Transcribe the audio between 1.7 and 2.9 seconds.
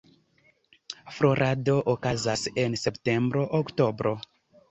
okazas en